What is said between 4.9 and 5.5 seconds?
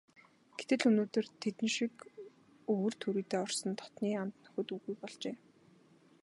болжээ.